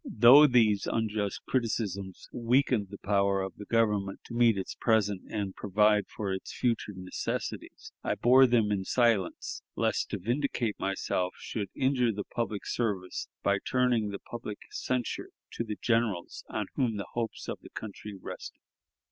Though 0.03 0.47
these 0.47 0.87
unjust 0.87 1.43
criticisms 1.47 2.27
weakened 2.33 2.87
the 2.89 2.97
power 2.97 3.43
of 3.43 3.57
the 3.57 3.67
Government 3.67 4.21
to 4.23 4.33
meet 4.33 4.57
its 4.57 4.73
present 4.73 5.21
and 5.31 5.53
provide 5.55 6.07
for 6.07 6.33
its 6.33 6.51
future 6.51 6.93
necessities, 6.95 7.91
I 8.03 8.15
bore 8.15 8.47
them 8.47 8.71
in 8.71 8.83
silence, 8.83 9.61
lest 9.75 10.09
to 10.09 10.17
vindicate 10.17 10.79
myself 10.79 11.35
should 11.37 11.69
injure 11.75 12.11
the 12.11 12.23
public 12.23 12.65
service 12.65 13.27
by 13.43 13.59
turning 13.59 14.09
the 14.09 14.17
public 14.17 14.57
censure 14.71 15.29
to 15.51 15.63
the 15.63 15.77
generals 15.79 16.43
on 16.49 16.65
whom 16.73 16.97
the 16.97 17.05
hopes 17.13 17.47
of 17.47 17.59
the 17.61 17.69
country 17.69 18.15
rested. 18.19 18.57